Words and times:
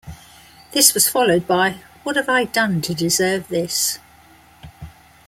This 0.71 0.95
was 0.95 1.07
followed 1.07 1.45
by 1.45 1.81
What 2.01 2.15
Have 2.15 2.27
I 2.27 2.45
Done 2.45 2.81
to 2.81 2.95
Deserve 2.95 3.47
This? 3.49 3.99